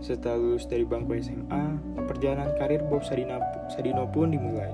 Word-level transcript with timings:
Setelah 0.00 0.36
lulus 0.36 0.68
dari 0.68 0.84
bangku 0.84 1.16
SMA, 1.18 1.64
perjalanan 2.06 2.52
karir 2.60 2.84
Bob 2.86 3.02
Sadino, 3.02 3.40
Sadino 3.72 4.04
pun 4.12 4.30
dimulai. 4.30 4.72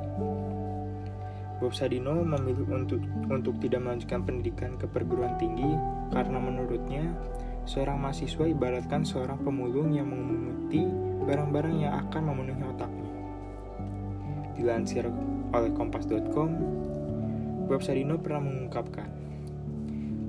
Bob 1.62 1.72
Sadino 1.72 2.26
memilih 2.26 2.66
untuk 2.74 3.00
untuk 3.30 3.54
tidak 3.62 3.86
melanjutkan 3.86 4.26
pendidikan 4.26 4.74
ke 4.76 4.90
perguruan 4.90 5.38
tinggi 5.38 5.78
karena 6.10 6.38
menurutnya 6.42 7.06
seorang 7.62 8.02
mahasiswa 8.02 8.50
ibaratkan 8.50 9.06
seorang 9.06 9.38
pemulung 9.46 9.94
yang 9.94 10.10
memunguti 10.10 10.82
barang-barang 11.22 11.76
yang 11.78 11.94
akan 12.02 12.22
memenuhi 12.34 12.62
otaknya. 12.66 13.10
Dilansir 14.58 15.06
oleh 15.54 15.70
kompas.com, 15.70 16.50
Bob 17.70 17.80
Sadino 17.80 18.18
pernah 18.18 18.42
mengungkapkan, 18.42 19.22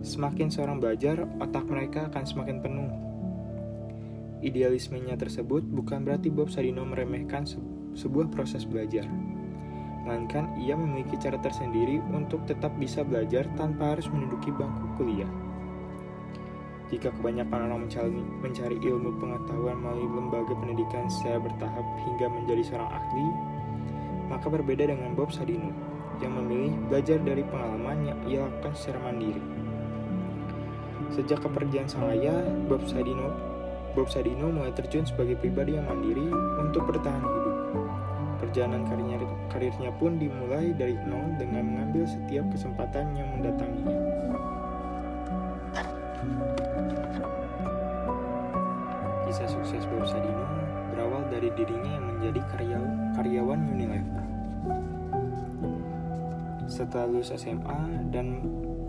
Semakin 0.03 0.51
seorang 0.51 0.83
belajar, 0.83 1.23
otak 1.39 1.63
mereka 1.63 2.11
akan 2.11 2.27
semakin 2.27 2.59
penuh 2.59 3.12
Idealismenya 4.43 5.15
tersebut 5.15 5.63
bukan 5.63 6.03
berarti 6.03 6.27
Bob 6.27 6.51
Sadino 6.51 6.83
meremehkan 6.83 7.47
se 7.47 7.55
sebuah 7.95 8.27
proses 8.27 8.67
belajar. 8.67 9.07
Melainkan 10.03 10.51
ia 10.59 10.75
memiliki 10.75 11.15
cara 11.15 11.39
tersendiri 11.39 12.03
untuk 12.11 12.43
tetap 12.43 12.75
bisa 12.75 13.07
belajar 13.07 13.47
tanpa 13.55 13.95
harus 13.95 14.11
menduduki 14.11 14.51
bangku 14.51 14.99
kuliah. 14.99 15.31
Jika 16.91 17.15
kebanyakan 17.15 17.71
orang 17.71 17.87
mencari, 17.87 18.19
mencari 18.43 18.77
ilmu 18.83 19.15
pengetahuan 19.23 19.79
melalui 19.79 20.11
lembaga 20.11 20.53
pendidikan 20.59 21.07
secara 21.07 21.39
bertahap 21.39 21.85
hingga 22.03 22.27
menjadi 22.27 22.63
seorang 22.67 22.91
ahli, 22.99 23.27
maka 24.27 24.51
berbeda 24.51 24.91
dengan 24.91 25.15
Bob 25.15 25.31
Sadino 25.31 25.71
yang 26.19 26.35
memilih 26.35 26.75
belajar 26.91 27.15
dari 27.23 27.47
pengalaman 27.47 28.11
yang 28.11 28.19
ia 28.27 28.39
lakukan 28.43 28.75
secara 28.75 28.99
mandiri. 29.07 29.43
Sejak 31.15 31.39
kepergian 31.39 31.87
sang 31.87 32.11
ayah, 32.11 32.43
Bob 32.67 32.83
Sadino 32.83 33.52
Bob 33.93 34.09
Sadino 34.09 34.49
mulai 34.49 34.73
terjun 34.73 35.05
sebagai 35.05 35.37
pribadi 35.37 35.77
yang 35.77 35.85
mandiri 35.85 36.25
untuk 36.57 36.89
bertahan 36.89 37.21
hidup. 37.21 37.57
Perjalanan 38.41 38.89
karirnya, 38.89 39.17
karirnya 39.53 39.93
pun 40.01 40.17
dimulai 40.17 40.73
dari 40.73 40.97
nol 41.05 41.37
dengan 41.37 41.61
mengambil 41.61 42.09
setiap 42.09 42.41
kesempatan 42.49 43.13
yang 43.13 43.29
mendatanginya. 43.37 43.97
Kisah 49.29 49.49
sukses 49.53 49.85
Bob 49.85 50.09
Sadino 50.09 50.45
berawal 50.89 51.29
dari 51.29 51.53
dirinya 51.53 51.91
yang 51.93 52.05
menjadi 52.17 52.41
karyawan, 52.49 52.93
karyawan 53.13 53.59
Unilever. 53.77 54.25
Setelah 56.65 57.13
lulus 57.13 57.29
SMA 57.29 58.09
dan 58.09 58.41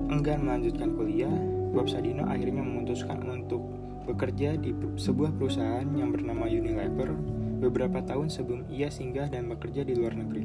enggan 0.08 0.48
melanjutkan 0.48 0.96
kuliah, 0.96 1.32
Bob 1.76 1.92
Sadino 1.92 2.24
akhirnya 2.24 2.64
memutuskan 2.64 3.20
untuk 3.28 3.83
bekerja 4.04 4.60
di 4.60 4.76
sebuah 5.00 5.32
perusahaan 5.34 5.88
yang 5.96 6.12
bernama 6.12 6.44
Unilever 6.44 7.16
beberapa 7.64 8.04
tahun 8.04 8.28
sebelum 8.28 8.68
ia 8.68 8.92
singgah 8.92 9.32
dan 9.32 9.48
bekerja 9.48 9.88
di 9.88 9.96
luar 9.96 10.12
negeri. 10.12 10.44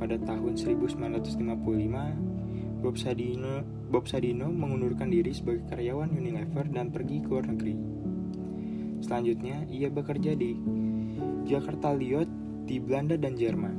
Pada 0.00 0.16
tahun 0.16 0.56
1955, 0.56 2.80
Bob 2.80 2.96
Sadino, 2.96 3.60
Bob 3.92 4.08
Sadino 4.08 4.48
mengundurkan 4.48 5.12
diri 5.12 5.36
sebagai 5.36 5.68
karyawan 5.68 6.16
Unilever 6.16 6.64
dan 6.72 6.88
pergi 6.88 7.20
ke 7.20 7.28
luar 7.28 7.44
negeri. 7.52 7.76
Selanjutnya, 9.04 9.68
ia 9.68 9.92
bekerja 9.92 10.32
di 10.32 10.56
Jakarta 11.44 11.92
Liot 11.92 12.28
di 12.64 12.80
Belanda 12.80 13.20
dan 13.20 13.36
Jerman. 13.36 13.76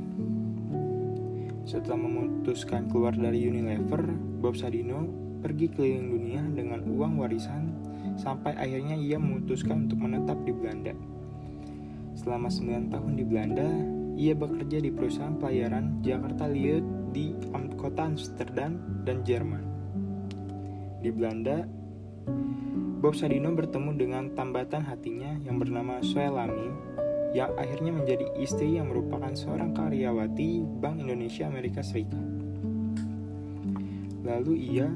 Setelah 1.66 1.98
memutuskan 1.98 2.86
keluar 2.86 3.18
dari 3.18 3.42
Unilever, 3.42 4.06
Bob 4.38 4.54
Sadino 4.54 5.10
pergi 5.42 5.66
keliling 5.74 6.06
dunia 6.06 6.42
dengan 6.54 6.86
uang 6.86 7.18
warisan 7.18 7.71
sampai 8.16 8.56
akhirnya 8.56 8.96
ia 8.96 9.16
memutuskan 9.20 9.88
untuk 9.88 10.02
menetap 10.02 10.38
di 10.44 10.52
Belanda. 10.52 10.92
Selama 12.12 12.52
9 12.52 12.92
tahun 12.92 13.12
di 13.16 13.24
Belanda, 13.24 13.68
ia 14.16 14.36
bekerja 14.36 14.78
di 14.84 14.92
perusahaan 14.92 15.36
pelayaran 15.40 16.04
Jakarta 16.04 16.44
Liut 16.48 16.84
di 17.12 17.32
kota 17.80 18.06
Amsterdam 18.08 19.02
dan 19.02 19.24
Jerman. 19.24 19.64
Di 21.02 21.10
Belanda, 21.10 21.66
Bob 23.02 23.18
Sadino 23.18 23.50
bertemu 23.50 23.90
dengan 23.98 24.24
tambatan 24.38 24.86
hatinya 24.86 25.34
yang 25.42 25.58
bernama 25.58 25.98
Soelami 25.98 26.70
yang 27.32 27.50
akhirnya 27.56 27.90
menjadi 27.96 28.28
istri 28.38 28.76
yang 28.76 28.92
merupakan 28.92 29.32
seorang 29.32 29.72
karyawati 29.72 30.62
Bank 30.78 31.00
Indonesia 31.00 31.48
Amerika 31.48 31.80
Serikat. 31.80 32.22
Lalu 34.22 34.78
ia 34.78 34.86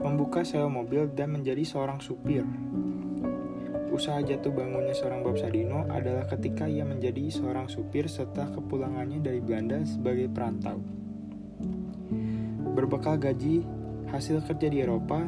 membuka 0.00 0.40
sewa 0.40 0.72
mobil 0.72 1.12
dan 1.12 1.36
menjadi 1.36 1.60
seorang 1.60 2.00
supir. 2.00 2.42
Usaha 3.92 4.22
jatuh 4.24 4.48
bangunnya 4.48 4.96
seorang 4.96 5.20
Bob 5.20 5.36
Sadino 5.36 5.84
adalah 5.92 6.24
ketika 6.24 6.64
ia 6.64 6.88
menjadi 6.88 7.28
seorang 7.28 7.68
supir 7.68 8.08
setelah 8.08 8.48
kepulangannya 8.54 9.20
dari 9.20 9.44
Belanda 9.44 9.84
sebagai 9.84 10.32
perantau. 10.32 10.80
Berbekal 12.72 13.20
gaji, 13.20 13.60
hasil 14.08 14.40
kerja 14.46 14.72
di 14.72 14.80
Eropa, 14.80 15.20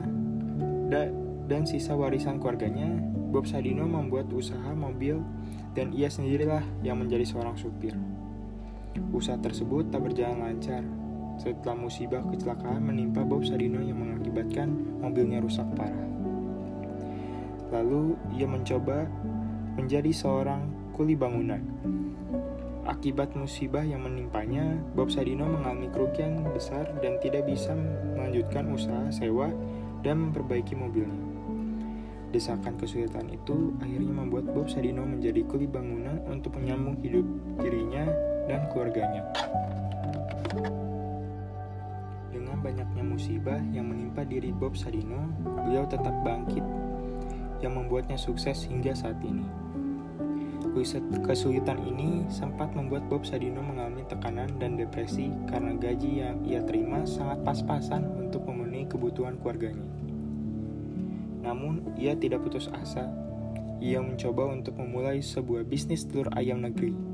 dan 1.44 1.62
sisa 1.68 1.92
warisan 1.92 2.40
keluarganya, 2.40 2.88
Bob 3.28 3.44
Sadino 3.44 3.84
membuat 3.84 4.30
usaha 4.32 4.72
mobil 4.72 5.20
dan 5.76 5.92
ia 5.92 6.08
sendirilah 6.08 6.64
yang 6.80 6.96
menjadi 7.02 7.28
seorang 7.28 7.60
supir. 7.60 7.92
Usaha 9.12 9.36
tersebut 9.36 9.92
tak 9.92 10.04
berjalan 10.04 10.38
lancar 10.48 10.84
setelah 11.42 11.74
musibah 11.74 12.22
kecelakaan 12.30 12.86
menimpa 12.86 13.26
Bob 13.26 13.42
Sadino 13.42 13.82
yang 13.82 13.98
mengakibatkan 13.98 14.70
mobilnya 15.02 15.42
rusak 15.42 15.66
parah. 15.74 16.06
Lalu 17.74 18.14
ia 18.38 18.46
mencoba 18.46 19.10
menjadi 19.74 20.14
seorang 20.14 20.70
kuli 20.94 21.18
bangunan. 21.18 21.58
Akibat 22.86 23.34
musibah 23.34 23.82
yang 23.82 24.06
menimpanya, 24.06 24.78
Bob 24.94 25.10
Sadino 25.10 25.50
mengalami 25.50 25.90
kerugian 25.90 26.46
besar 26.54 26.86
dan 27.02 27.18
tidak 27.18 27.50
bisa 27.50 27.74
melanjutkan 28.14 28.70
usaha 28.70 29.10
sewa 29.10 29.50
dan 30.06 30.30
memperbaiki 30.30 30.78
mobilnya. 30.78 31.26
Desakan 32.30 32.78
kesulitan 32.78 33.26
itu 33.34 33.74
akhirnya 33.82 34.14
membuat 34.14 34.46
Bob 34.54 34.70
Sadino 34.70 35.02
menjadi 35.02 35.42
kuli 35.50 35.66
bangunan 35.66 36.22
untuk 36.30 36.54
menyambung 36.54 37.02
hidup 37.02 37.26
dirinya 37.58 38.06
dan 38.46 38.66
keluarganya. 38.70 39.26
Banyaknya 42.62 43.02
musibah 43.02 43.58
yang 43.74 43.90
menimpa 43.90 44.22
diri 44.22 44.54
Bob 44.54 44.78
Sadino, 44.78 45.26
beliau 45.42 45.82
tetap 45.90 46.14
bangkit 46.22 46.62
yang 47.58 47.74
membuatnya 47.74 48.14
sukses 48.14 48.62
hingga 48.70 48.94
saat 48.94 49.18
ini. 49.26 49.42
Kesulitan 51.26 51.82
ini 51.84 52.24
sempat 52.30 52.70
membuat 52.72 53.04
Bob 53.10 53.26
Sadino 53.26 53.60
mengalami 53.60 54.06
tekanan 54.06 54.46
dan 54.62 54.78
depresi 54.78 55.34
karena 55.50 55.74
gaji 55.74 56.22
yang 56.22 56.38
ia 56.46 56.62
terima 56.62 57.02
sangat 57.02 57.42
pas-pasan 57.42 58.06
untuk 58.14 58.46
memenuhi 58.46 58.86
kebutuhan 58.86 59.36
keluarganya. 59.42 59.84
Namun, 61.42 61.92
ia 61.98 62.14
tidak 62.14 62.46
putus 62.46 62.70
asa. 62.70 63.10
Ia 63.82 63.98
mencoba 63.98 64.54
untuk 64.54 64.78
memulai 64.78 65.18
sebuah 65.18 65.66
bisnis 65.66 66.06
telur 66.06 66.30
ayam 66.38 66.62
negeri. 66.62 67.11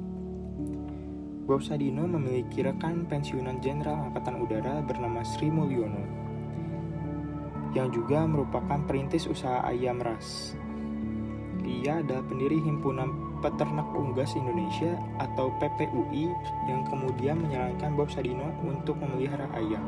Bob 1.49 1.65
Sadino 1.65 2.05
memiliki 2.05 2.61
rekan 2.61 3.09
pensiunan 3.09 3.56
Jenderal 3.65 4.12
Angkatan 4.12 4.45
Udara 4.45 4.85
bernama 4.85 5.25
Sri 5.25 5.49
Mulyono, 5.49 6.05
yang 7.73 7.89
juga 7.89 8.29
merupakan 8.29 8.77
perintis 8.85 9.25
usaha 9.25 9.65
ayam 9.65 9.97
ras. 9.97 10.53
Ia 11.65 12.05
adalah 12.05 12.21
pendiri 12.29 12.61
Himpunan 12.61 13.41
Peternak 13.41 13.89
Unggas 13.97 14.37
Indonesia 14.37 14.93
atau 15.25 15.49
PPUI 15.56 16.29
yang 16.69 16.85
kemudian 16.93 17.41
menyarankan 17.41 17.97
Bob 17.97 18.12
Sadino 18.12 18.53
untuk 18.61 19.00
memelihara 19.00 19.49
ayam. 19.56 19.81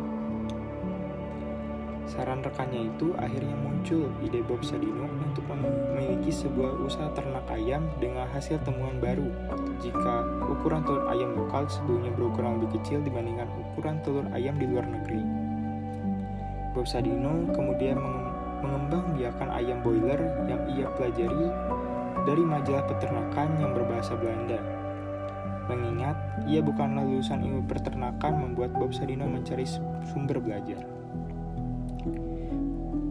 Saran 2.11 2.43
rekannya 2.43 2.91
itu 2.91 3.15
akhirnya 3.23 3.55
muncul 3.55 4.11
ide 4.19 4.43
Bob 4.43 4.67
Sadino 4.67 5.07
untuk 5.23 5.47
memiliki 5.47 6.35
sebuah 6.35 6.83
usaha 6.83 7.07
ternak 7.15 7.47
ayam 7.47 7.87
dengan 8.03 8.27
hasil 8.35 8.59
temuan 8.67 8.99
baru. 8.99 9.31
Jika 9.79 10.27
ukuran 10.43 10.83
telur 10.83 11.07
ayam 11.07 11.39
lokal 11.39 11.71
sebelumnya 11.71 12.11
berukuran 12.11 12.59
lebih 12.59 12.83
kecil 12.83 12.99
dibandingkan 13.07 13.47
ukuran 13.47 14.03
telur 14.03 14.27
ayam 14.35 14.59
di 14.59 14.67
luar 14.67 14.91
negeri. 14.91 15.23
Bob 16.75 16.91
Sadino 16.91 17.47
kemudian 17.55 18.03
mengembangbiakan 18.59 19.49
ayam 19.55 19.79
boiler 19.79 20.19
yang 20.51 20.67
ia 20.67 20.91
pelajari 20.99 21.47
dari 22.27 22.43
majalah 22.43 22.91
peternakan 22.91 23.49
yang 23.62 23.71
berbahasa 23.71 24.19
Belanda. 24.19 24.59
Mengingat 25.71 26.19
ia 26.51 26.59
bukanlah 26.59 27.07
lulusan 27.07 27.39
ilmu 27.39 27.71
peternakan 27.71 28.51
membuat 28.51 28.75
Bob 28.75 28.91
Sadino 28.91 29.31
mencari 29.31 29.62
sumber 30.11 30.43
belajar. 30.43 30.83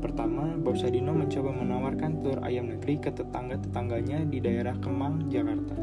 Pertama, 0.10 0.58
Bob 0.58 0.74
Sadino 0.74 1.14
mencoba 1.14 1.54
menawarkan 1.54 2.18
telur 2.18 2.42
ayam 2.42 2.66
negeri 2.74 2.98
ke 2.98 3.14
tetangga-tetangganya 3.14 4.26
di 4.26 4.42
daerah 4.42 4.74
Kemang, 4.82 5.30
Jakarta. 5.30 5.78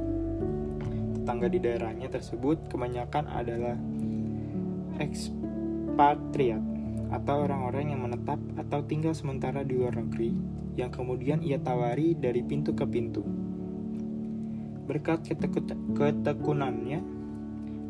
Tetangga 1.14 1.46
di 1.46 1.62
daerahnya 1.62 2.11
tersebut 2.11 2.67
kebanyakan 2.67 3.31
adalah 3.31 3.78
ekspatriat 4.99 6.58
atau 7.14 7.46
orang-orang 7.46 7.94
yang 7.94 8.02
menetap 8.02 8.43
atau 8.58 8.82
tinggal 8.82 9.14
sementara 9.14 9.62
di 9.62 9.78
luar 9.78 9.94
negeri 9.94 10.34
yang 10.75 10.90
kemudian 10.90 11.38
ia 11.46 11.62
tawari 11.62 12.19
dari 12.19 12.43
pintu 12.43 12.75
ke 12.75 12.82
pintu. 12.82 13.22
Berkat 14.90 15.22
ketekunannya 15.22 16.99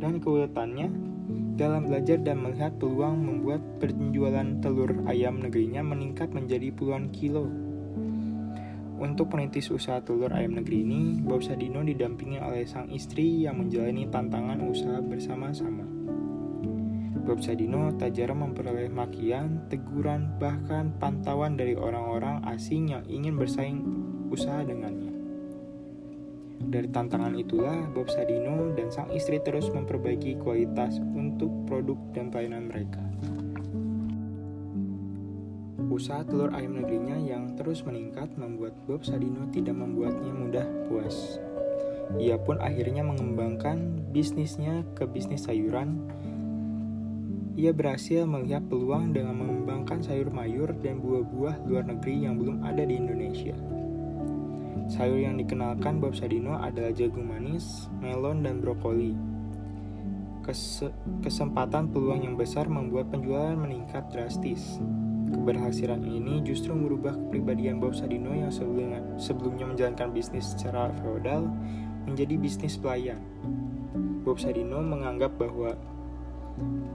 dan 0.04 0.20
keuletannya, 0.20 1.15
dalam 1.56 1.88
belajar 1.88 2.20
dan 2.20 2.44
melihat 2.44 2.76
peluang 2.76 3.16
membuat 3.16 3.64
penjualan 3.80 4.60
telur 4.60 4.92
ayam 5.08 5.40
negerinya 5.40 5.80
meningkat 5.80 6.28
menjadi 6.36 6.68
puluhan 6.76 7.08
kilo. 7.08 7.48
Untuk 8.96 9.32
perintis 9.32 9.68
usaha 9.72 10.00
telur 10.04 10.32
ayam 10.32 10.56
negeri 10.56 10.84
ini, 10.84 11.20
Bob 11.20 11.44
Sadino 11.44 11.80
didampingi 11.84 12.40
oleh 12.40 12.64
sang 12.68 12.88
istri 12.92 13.44
yang 13.44 13.60
menjalani 13.60 14.08
tantangan 14.08 14.60
usaha 14.64 15.00
bersama-sama. 15.00 15.84
Bob 17.26 17.42
Sadino 17.42 17.92
tak 17.98 18.16
jarang 18.16 18.40
memperoleh 18.40 18.88
makian, 18.88 19.66
teguran, 19.66 20.38
bahkan 20.38 20.94
pantauan 20.96 21.58
dari 21.58 21.74
orang-orang 21.74 22.40
asing 22.54 22.94
yang 22.94 23.04
ingin 23.10 23.34
bersaing 23.36 23.82
usaha 24.30 24.62
dengannya. 24.62 25.05
Dari 26.66 26.90
tantangan 26.90 27.38
itulah 27.38 27.86
Bob 27.94 28.10
Sadino 28.10 28.74
dan 28.74 28.90
sang 28.90 29.06
istri 29.14 29.38
terus 29.38 29.70
memperbaiki 29.70 30.34
kualitas 30.42 30.98
untuk 30.98 31.48
produk 31.70 31.94
dan 32.10 32.34
pelayanan 32.34 32.66
mereka. 32.66 33.02
Usaha 35.86 36.26
telur 36.26 36.50
ayam 36.52 36.82
negerinya 36.82 37.14
yang 37.22 37.54
terus 37.54 37.86
meningkat 37.86 38.34
membuat 38.34 38.74
Bob 38.90 39.06
Sadino 39.06 39.46
tidak 39.54 39.78
membuatnya 39.78 40.32
mudah 40.34 40.66
puas. 40.90 41.38
Ia 42.18 42.34
pun 42.42 42.58
akhirnya 42.58 43.06
mengembangkan 43.06 44.02
bisnisnya 44.10 44.82
ke 44.98 45.06
bisnis 45.06 45.46
sayuran. 45.46 46.02
Ia 47.54 47.72
berhasil 47.72 48.26
melihat 48.26 48.66
peluang 48.66 49.14
dengan 49.14 49.38
mengembangkan 49.38 50.02
sayur 50.02 50.28
mayur 50.34 50.74
dan 50.82 50.98
buah-buah 50.98 51.64
luar 51.64 51.88
negeri 51.88 52.26
yang 52.26 52.42
belum 52.42 52.66
ada 52.66 52.82
di 52.84 52.94
Indonesia. 52.98 53.75
Sayur 54.86 55.18
yang 55.18 55.34
dikenalkan 55.34 55.98
Bob 55.98 56.14
Sadino 56.14 56.54
adalah 56.62 56.94
jagung 56.94 57.26
manis, 57.26 57.90
melon, 57.98 58.46
dan 58.46 58.62
brokoli. 58.62 59.18
Kes 60.46 60.86
kesempatan 61.26 61.90
peluang 61.90 62.22
yang 62.22 62.38
besar 62.38 62.70
membuat 62.70 63.10
penjualan 63.10 63.58
meningkat 63.58 64.06
drastis. 64.14 64.78
Keberhasilan 65.26 66.06
ini 66.06 66.38
justru 66.46 66.70
merubah 66.70 67.18
kepribadian 67.18 67.82
Bob 67.82 67.98
Sadino 67.98 68.30
yang 68.30 68.54
sebelumnya, 68.54 69.02
sebelumnya 69.18 69.66
menjalankan 69.66 70.14
bisnis 70.14 70.54
secara 70.54 70.94
feodal 71.02 71.50
menjadi 72.06 72.38
bisnis 72.38 72.78
pelayan. 72.78 73.18
Bob 74.22 74.38
Sadino 74.38 74.78
menganggap 74.86 75.34
bahwa 75.34 75.74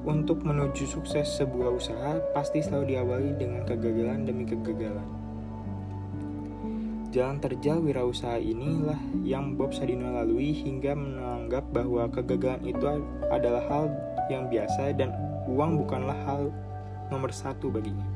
untuk 0.08 0.48
menuju 0.48 0.88
sukses 0.88 1.28
sebuah 1.38 1.76
usaha 1.76 2.24
pasti 2.32 2.64
selalu 2.64 2.96
diawali 2.96 3.30
dengan 3.36 3.68
kegagalan 3.68 4.24
demi 4.24 4.48
kegagalan. 4.48 5.21
Jalan 7.12 7.44
terjal 7.44 7.84
wirausaha 7.84 8.40
inilah 8.40 8.96
yang 9.20 9.60
Bob 9.60 9.76
Sadino 9.76 10.16
lalui 10.16 10.56
hingga 10.56 10.96
menganggap 10.96 11.68
bahwa 11.76 12.08
kegagalan 12.08 12.64
itu 12.64 13.04
adalah 13.28 13.68
hal 13.68 13.92
yang 14.32 14.48
biasa 14.48 14.96
dan 14.96 15.12
uang 15.44 15.84
bukanlah 15.84 16.16
hal 16.24 16.48
nomor 17.12 17.36
satu 17.36 17.68
baginya. 17.68 18.08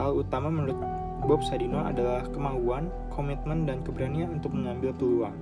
Hal 0.00 0.16
utama 0.16 0.48
menurut 0.48 0.80
Bob 1.28 1.44
Sadino 1.44 1.84
adalah 1.84 2.24
kemauan, 2.32 2.88
komitmen, 3.12 3.68
dan 3.68 3.84
keberanian 3.84 4.40
untuk 4.40 4.56
mengambil 4.56 4.96
peluang. 4.96 5.36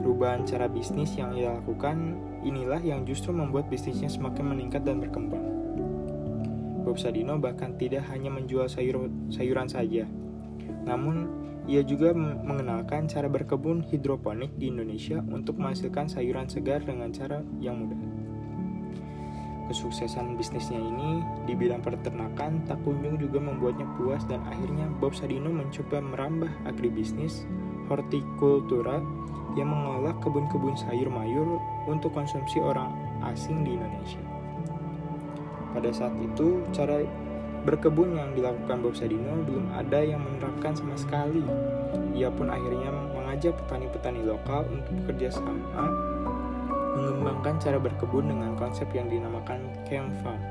Perubahan 0.00 0.48
cara 0.48 0.72
bisnis 0.72 1.12
yang 1.20 1.36
ia 1.36 1.52
lakukan 1.52 2.16
inilah 2.48 2.80
yang 2.80 3.04
justru 3.04 3.28
membuat 3.28 3.68
bisnisnya 3.68 4.08
semakin 4.08 4.56
meningkat 4.56 4.88
dan 4.88 5.04
berkembang. 5.04 5.44
Bob 6.88 6.96
Sadino 6.96 7.36
bahkan 7.36 7.76
tidak 7.76 8.08
hanya 8.08 8.32
menjual 8.32 8.72
sayur 8.72 9.12
sayuran 9.28 9.68
saja, 9.68 10.08
namun, 10.82 11.30
ia 11.70 11.86
juga 11.86 12.10
mengenalkan 12.16 13.06
cara 13.06 13.30
berkebun 13.30 13.86
hidroponik 13.86 14.50
di 14.58 14.66
Indonesia 14.74 15.22
untuk 15.30 15.62
menghasilkan 15.62 16.10
sayuran 16.10 16.50
segar 16.50 16.82
dengan 16.82 17.14
cara 17.14 17.38
yang 17.62 17.86
mudah. 17.86 17.98
Kesuksesan 19.70 20.34
bisnisnya 20.34 20.76
ini 20.76 21.22
di 21.46 21.54
bidang 21.54 21.86
peternakan 21.86 22.66
tak 22.66 22.82
kunjung 22.82 23.14
juga 23.16 23.38
membuatnya 23.38 23.86
puas 23.94 24.26
dan 24.26 24.42
akhirnya 24.42 24.90
Bob 24.98 25.14
Sadino 25.14 25.54
mencoba 25.54 26.02
merambah 26.02 26.50
agribisnis 26.66 27.46
hortikultura 27.86 28.98
yang 29.54 29.70
mengolah 29.70 30.18
kebun-kebun 30.18 30.74
sayur 30.74 31.08
mayur 31.08 31.62
untuk 31.86 32.10
konsumsi 32.10 32.58
orang 32.58 32.90
asing 33.22 33.62
di 33.62 33.78
Indonesia. 33.78 34.20
Pada 35.72 35.88
saat 35.94 36.12
itu, 36.20 36.60
cara 36.74 37.00
Berkebun 37.62 38.18
yang 38.18 38.34
dilakukan 38.34 38.82
Bob 38.82 38.98
Sadino 38.98 39.38
belum 39.46 39.70
ada 39.74 40.02
yang 40.02 40.18
menerapkan 40.18 40.74
sama 40.74 40.98
sekali. 40.98 41.46
Ia 42.12 42.28
pun 42.28 42.50
akhirnya 42.50 42.90
mengajak 42.90 43.54
petani-petani 43.64 44.26
lokal 44.26 44.66
untuk 44.66 44.92
bekerja 45.06 45.38
sama 45.38 45.86
mengembangkan 46.92 47.56
cara 47.56 47.78
berkebun 47.80 48.28
dengan 48.28 48.52
konsep 48.54 48.86
yang 48.92 49.08
dinamakan 49.08 49.64
camp 49.88 50.12
farm. 50.20 50.42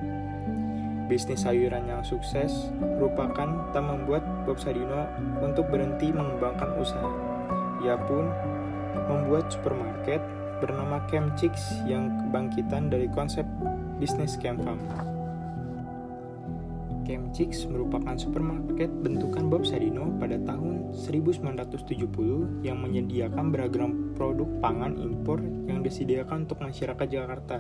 Bisnis 1.06 1.44
sayuran 1.44 1.92
yang 1.92 2.02
sukses 2.08 2.72
merupakan 2.80 3.68
tak 3.76 3.84
membuat 3.84 4.24
Bob 4.48 4.58
Sadino 4.58 5.06
untuk 5.44 5.68
berhenti 5.68 6.10
mengembangkan 6.10 6.72
usaha. 6.80 7.12
Ia 7.84 8.00
pun 8.08 8.32
membuat 9.12 9.52
supermarket 9.52 10.24
bernama 10.64 11.04
Camp 11.12 11.36
Chicks 11.36 11.84
yang 11.84 12.08
kebangkitan 12.26 12.88
dari 12.88 13.12
konsep 13.12 13.44
bisnis 14.00 14.40
camp 14.40 14.64
farm. 14.64 15.11
Chix 17.32 17.66
merupakan 17.66 18.14
supermarket 18.16 18.88
bentukan 19.02 19.50
Bob 19.50 19.66
Sadino 19.66 20.14
pada 20.22 20.38
tahun 20.42 20.94
1970 20.96 22.64
yang 22.64 22.78
menyediakan 22.80 23.52
beragam 23.52 24.14
produk 24.14 24.48
pangan 24.62 24.96
impor 24.96 25.42
yang 25.66 25.82
disediakan 25.82 26.46
untuk 26.46 26.62
masyarakat 26.62 27.08
Jakarta. 27.10 27.58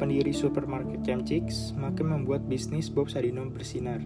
Pendiri 0.00 0.32
supermarket 0.32 1.04
Chix 1.28 1.76
makin 1.76 2.16
membuat 2.16 2.48
bisnis 2.48 2.88
Bob 2.88 3.12
Sadino 3.12 3.44
bersinar. 3.52 4.00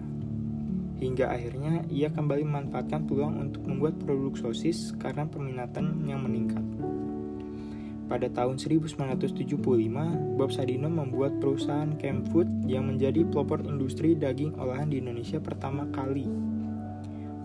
Hingga 0.98 1.30
akhirnya 1.30 1.86
ia 1.90 2.10
kembali 2.10 2.42
memanfaatkan 2.42 3.06
peluang 3.06 3.38
untuk 3.38 3.62
membuat 3.66 3.98
produk 4.02 4.34
sosis 4.34 4.90
karena 4.98 5.26
peminatan 5.26 6.02
yang 6.06 6.22
meningkat. 6.22 6.62
Pada 8.04 8.28
tahun 8.28 8.60
1975, 8.60 10.36
Bob 10.36 10.52
Sadino 10.52 10.92
membuat 10.92 11.40
perusahaan 11.40 11.88
Camp 11.96 12.28
Food 12.28 12.68
yang 12.68 12.92
menjadi 12.92 13.24
pelopor 13.24 13.64
industri 13.64 14.12
daging 14.12 14.60
olahan 14.60 14.92
di 14.92 15.00
Indonesia 15.00 15.40
pertama 15.40 15.88
kali. 15.88 16.28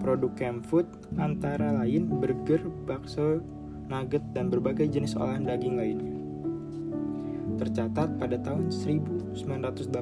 Produk 0.04 0.36
Camp 0.36 0.68
Food 0.68 0.88
antara 1.16 1.72
lain 1.80 2.12
burger, 2.12 2.60
bakso, 2.84 3.39
nugget, 3.88 4.24
dan 4.36 4.51
berbagai 4.51 4.92
jenis 4.92 5.16
olahan 5.16 5.48
daging 5.48 5.80
lainnya. 5.80 6.16
Tercatat 7.56 8.20
pada 8.20 8.36
tahun 8.39 8.72
1985, 8.72 9.96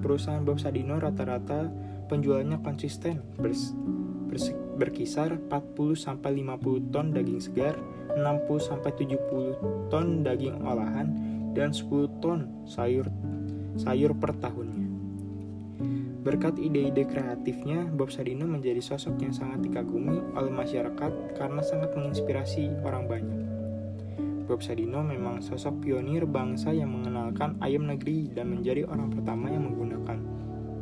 perusahaan 0.00 0.44
Bob 0.44 0.56
Sadino 0.56 0.96
rata-rata 0.96 1.68
penjualannya 2.08 2.60
konsisten 2.64 3.20
berkisar 4.76 5.40
40-50 5.48 6.92
ton 6.92 7.10
daging 7.10 7.40
segar 7.40 7.74
60-70 8.16 9.92
ton 9.92 10.24
daging 10.24 10.56
olahan, 10.64 11.12
dan 11.52 11.72
10 11.72 12.20
ton 12.20 12.48
sayur 12.68 13.08
sayur 13.76 14.12
per 14.16 14.32
tahunnya. 14.40 14.88
Berkat 16.24 16.58
ide-ide 16.58 17.06
kreatifnya, 17.06 17.86
Bob 17.86 18.10
Sadino 18.10 18.50
menjadi 18.50 18.82
sosok 18.82 19.20
yang 19.22 19.30
sangat 19.30 19.62
dikagumi 19.62 20.18
oleh 20.34 20.50
masyarakat 20.50 21.38
karena 21.38 21.62
sangat 21.62 21.94
menginspirasi 21.94 22.82
orang 22.82 23.04
banyak. 23.06 23.40
Bob 24.50 24.58
Sadino 24.58 25.06
memang 25.06 25.38
sosok 25.38 25.86
pionir 25.86 26.26
bangsa 26.26 26.74
yang 26.74 26.90
mengenalkan 26.90 27.54
ayam 27.62 27.86
negeri 27.86 28.26
dan 28.34 28.50
menjadi 28.50 28.86
orang 28.90 29.14
pertama 29.14 29.54
yang 29.54 29.70
menggunakan 29.70 30.18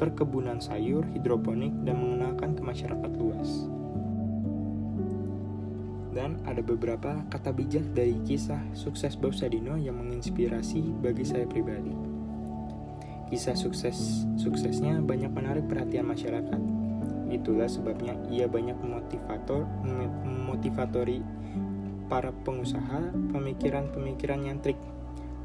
perkebunan 0.01 0.59
sayur 0.65 1.05
hidroponik 1.13 1.73
dan 1.85 1.97
mengenalkan 2.01 2.57
ke 2.57 2.63
masyarakat 2.65 3.13
luas 3.17 3.69
dan 6.15 6.39
ada 6.47 6.63
beberapa 6.63 7.27
kata 7.27 7.51
bijak 7.51 7.91
dari 7.91 8.15
kisah 8.23 8.63
sukses 8.73 9.19
Bob 9.19 9.35
Sadino 9.35 9.75
yang 9.75 9.99
menginspirasi 9.99 10.95
bagi 11.03 11.27
saya 11.27 11.45
pribadi. 11.45 11.91
Kisah 13.29 13.59
sukses 13.59 14.23
suksesnya 14.39 15.03
banyak 15.03 15.35
menarik 15.35 15.67
perhatian 15.67 16.07
masyarakat. 16.07 16.61
Itulah 17.35 17.67
sebabnya 17.67 18.15
ia 18.31 18.47
banyak 18.47 18.79
memotivator 18.79 19.67
memotivatori 20.23 21.19
para 22.07 22.31
pengusaha, 22.47 23.11
pemikiran-pemikiran 23.35 24.63
trik 24.63 24.79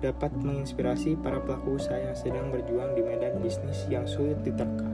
dapat 0.05 0.31
menginspirasi 0.37 1.17
para 1.19 1.41
pelaku 1.43 1.81
usaha 1.81 1.97
yang 1.97 2.15
sedang 2.15 2.53
berjuang 2.53 2.93
di 2.93 3.01
medan 3.03 3.41
bisnis 3.41 3.83
yang 3.89 4.05
sulit 4.05 4.37
diterka. 4.45 4.87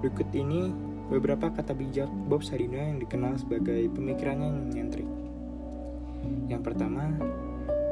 Berikut 0.00 0.28
ini 0.32 0.72
beberapa 1.06 1.54
kata 1.54 1.70
bijak 1.70 2.10
Bob 2.26 2.42
Sadino 2.42 2.74
yang 2.74 2.98
dikenal 2.98 3.38
sebagai 3.38 3.86
pemikirannya 3.94 4.48
yang 4.50 4.66
nyentrik. 4.74 5.08
Yang 6.50 6.62
pertama, 6.66 7.14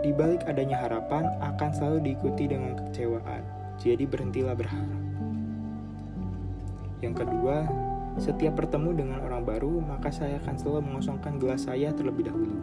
di 0.03 0.11
balik 0.11 0.43
adanya 0.51 0.83
harapan 0.83 1.31
akan 1.39 1.71
selalu 1.71 2.13
diikuti 2.13 2.51
dengan 2.51 2.75
kekecewaan, 2.75 3.43
jadi 3.79 4.05
berhentilah 4.05 4.59
berharap. 4.59 5.03
Yang 6.99 7.15
kedua, 7.23 7.57
setiap 8.19 8.59
bertemu 8.59 8.91
dengan 8.95 9.19
orang 9.23 9.43
baru, 9.47 9.79
maka 9.83 10.11
saya 10.11 10.39
akan 10.43 10.55
selalu 10.59 10.81
mengosongkan 10.91 11.39
gelas 11.39 11.67
saya 11.67 11.95
terlebih 11.95 12.31
dahulu. 12.31 12.59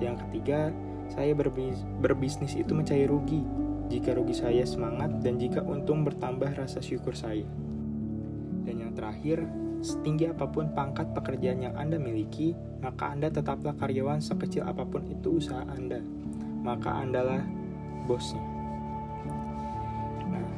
Yang 0.00 0.16
ketiga, 0.28 0.72
saya 1.08 1.32
berbis 1.32 1.84
berbisnis 2.00 2.56
itu 2.56 2.72
mencari 2.72 3.04
rugi. 3.08 3.44
Jika 3.90 4.14
rugi 4.14 4.36
saya 4.36 4.62
semangat 4.62 5.20
dan 5.20 5.36
jika 5.36 5.60
untung 5.64 6.06
bertambah 6.06 6.54
rasa 6.54 6.78
syukur 6.78 7.12
saya. 7.12 7.44
Dan 8.64 8.74
yang 8.86 8.92
terakhir, 8.92 9.44
setinggi 9.80 10.28
apa 10.28 10.44
pun 10.48 10.70
pangkat 10.76 11.10
pekerjaan 11.16 11.64
yang 11.64 11.74
Anda 11.76 11.96
miliki, 11.96 12.52
maka 12.84 13.12
Anda 13.12 13.32
tetaplah 13.32 13.72
karyawan 13.76 14.20
sekecil 14.20 14.64
apa 14.64 14.84
pun 14.84 15.08
itu 15.08 15.40
usaha 15.40 15.64
Anda. 15.64 16.00
Maka 16.60 17.00
Andalah 17.00 17.40
bosnya. 18.04 18.44
Nah, 20.28 20.48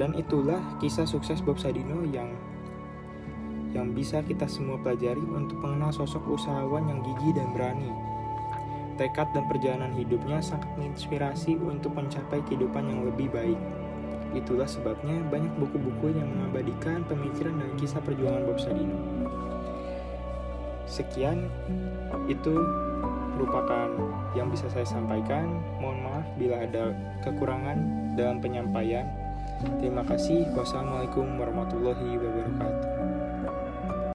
dan 0.00 0.16
itulah 0.16 0.60
kisah 0.80 1.04
sukses 1.04 1.44
Bob 1.44 1.60
Sadino 1.60 2.04
yang 2.08 2.32
yang 3.74 3.90
bisa 3.90 4.22
kita 4.22 4.46
semua 4.46 4.78
pelajari 4.78 5.20
untuk 5.34 5.58
mengenal 5.58 5.90
sosok 5.90 6.38
usahawan 6.38 6.86
yang 6.86 7.02
gigih 7.02 7.34
dan 7.34 7.50
berani. 7.50 7.90
Tekad 8.94 9.34
dan 9.34 9.50
perjalanan 9.50 9.90
hidupnya 9.98 10.38
sangat 10.38 10.70
menginspirasi 10.78 11.58
untuk 11.58 11.98
mencapai 11.98 12.38
kehidupan 12.46 12.86
yang 12.86 13.02
lebih 13.02 13.26
baik. 13.34 13.58
Itulah 14.34 14.66
sebabnya 14.66 15.14
banyak 15.30 15.54
buku-buku 15.56 16.10
yang 16.10 16.26
mengabadikan 16.26 17.06
pemikiran 17.06 17.54
dan 17.54 17.70
kisah 17.78 18.02
perjuangan 18.02 18.42
Bob 18.44 18.58
Sadino. 18.58 18.98
Sekian, 20.90 21.48
itu 22.26 22.54
merupakan 23.38 23.88
yang 24.34 24.50
bisa 24.50 24.66
saya 24.70 24.86
sampaikan. 24.86 25.62
Mohon 25.78 25.98
maaf 26.06 26.26
bila 26.38 26.56
ada 26.60 26.94
kekurangan 27.22 27.78
dalam 28.18 28.42
penyampaian. 28.42 29.06
Terima 29.78 30.02
kasih. 30.04 30.50
Wassalamualaikum 30.52 31.38
warahmatullahi 31.38 32.18
wabarakatuh. 32.18 33.13